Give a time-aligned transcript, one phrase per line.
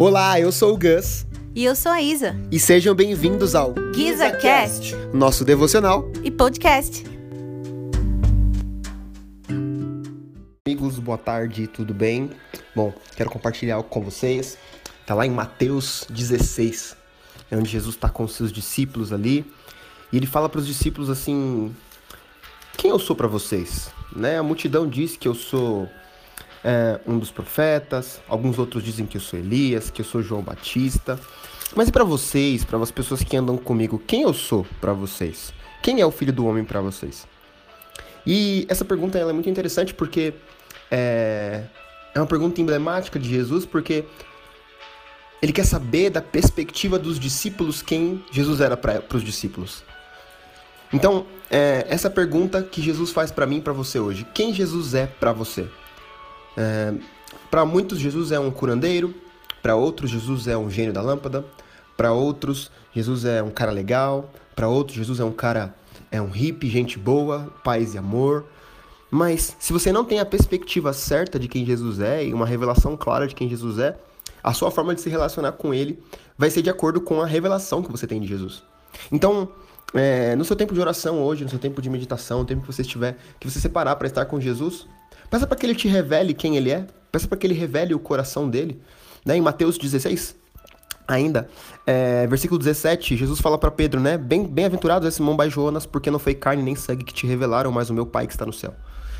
[0.00, 1.26] Olá, eu sou o Gus.
[1.54, 2.34] E eu sou a Isa.
[2.50, 6.10] E sejam bem-vindos ao GizaCast, nosso devocional.
[6.24, 7.04] E podcast.
[10.66, 12.30] Amigos, boa tarde, tudo bem?
[12.74, 14.56] Bom, quero compartilhar algo com vocês.
[15.04, 16.96] Tá lá em Mateus 16,
[17.50, 19.44] é onde Jesus está com os seus discípulos ali.
[20.10, 21.76] E ele fala para os discípulos assim:
[22.78, 23.90] Quem eu sou para vocês?
[24.16, 24.38] Né?
[24.38, 25.86] A multidão diz que eu sou
[26.64, 30.42] é, um dos profetas, alguns outros dizem que eu sou Elias, que eu sou João
[30.42, 31.18] Batista.
[31.74, 35.52] Mas e para vocês, para as pessoas que andam comigo, quem eu sou para vocês?
[35.82, 37.26] Quem é o filho do homem para vocês?
[38.26, 40.34] E essa pergunta é muito interessante porque
[40.90, 41.62] é,
[42.14, 44.04] é uma pergunta emblemática de Jesus, porque
[45.40, 49.82] ele quer saber da perspectiva dos discípulos quem Jesus era para os discípulos.
[50.92, 54.94] Então, é, essa pergunta que Jesus faz para mim e para você hoje: quem Jesus
[54.94, 55.66] é para você?
[56.56, 56.94] É,
[57.50, 59.14] para muitos, Jesus é um curandeiro,
[59.62, 61.44] para outros, Jesus é um gênio da lâmpada,
[61.96, 65.74] para outros, Jesus é um cara legal, para outros, Jesus é um cara,
[66.10, 68.46] é um hippie, gente boa, paz e amor.
[69.10, 72.96] Mas se você não tem a perspectiva certa de quem Jesus é e uma revelação
[72.96, 73.98] clara de quem Jesus é,
[74.42, 76.02] a sua forma de se relacionar com ele
[76.38, 78.62] vai ser de acordo com a revelação que você tem de Jesus.
[79.10, 79.48] Então,
[79.92, 82.72] é, no seu tempo de oração hoje, no seu tempo de meditação, no tempo que
[82.72, 84.86] você estiver, que você separar para estar com Jesus,
[85.30, 86.86] Peça para que ele te revele quem ele é.
[87.12, 88.80] Peça para que ele revele o coração dele.
[89.24, 89.36] Né?
[89.36, 90.34] Em Mateus 16,
[91.06, 91.48] ainda,
[91.86, 94.16] é, versículo 17, Jesus fala para Pedro, né?
[94.18, 97.94] Bem-aventurado é Simão Jonas, porque não foi carne nem sangue que te revelaram, mas o
[97.94, 98.74] meu Pai que está no céu.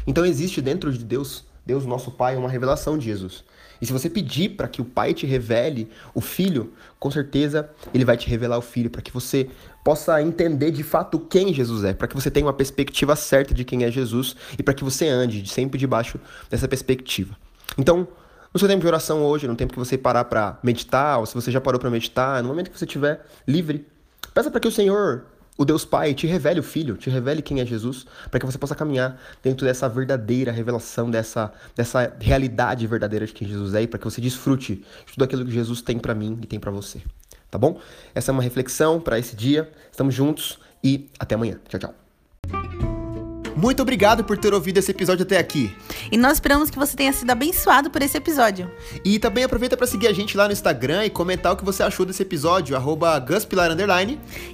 [0.07, 3.45] Então existe dentro de Deus, Deus nosso Pai, uma revelação de Jesus.
[3.81, 8.05] E se você pedir para que o Pai te revele o Filho, com certeza ele
[8.05, 9.49] vai te revelar o Filho, para que você
[9.85, 13.65] possa entender de fato quem Jesus é, para que você tenha uma perspectiva certa de
[13.65, 16.19] quem é Jesus e para que você ande sempre debaixo
[16.51, 17.37] dessa perspectiva.
[17.79, 18.09] Então,
[18.53, 21.35] no seu tempo de oração hoje, no tempo que você parar para meditar, ou se
[21.35, 23.87] você já parou para meditar, no momento que você estiver livre,
[24.35, 25.25] peça para que o Senhor
[25.61, 28.57] o Deus Pai te revele o Filho, te revele quem é Jesus, para que você
[28.57, 33.87] possa caminhar dentro dessa verdadeira revelação, dessa, dessa realidade verdadeira de quem Jesus é, e
[33.87, 36.71] para que você desfrute de tudo aquilo que Jesus tem para mim e tem para
[36.71, 37.03] você.
[37.51, 37.79] Tá bom?
[38.15, 39.71] Essa é uma reflexão para esse dia.
[39.91, 41.61] Estamos juntos e até amanhã.
[41.69, 42.10] Tchau, tchau.
[43.57, 45.75] Muito obrigado por ter ouvido esse episódio até aqui.
[46.11, 48.71] E nós esperamos que você tenha sido abençoado por esse episódio.
[49.05, 51.83] E também aproveita para seguir a gente lá no Instagram e comentar o que você
[51.83, 53.71] achou desse episódio, arroba guspilar,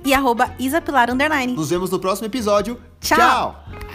[0.05, 1.09] e arroba isapilar,
[1.55, 2.81] Nos vemos no próximo episódio.
[3.01, 3.65] Tchau!
[3.71, 3.86] Tchau.